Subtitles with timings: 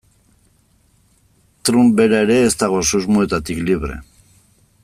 [1.69, 4.03] Trump bera ere ez dago susmoetatik libre.